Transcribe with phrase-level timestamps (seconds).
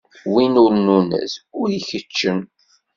[0.31, 2.39] Win ur nunez, ur ikeččem.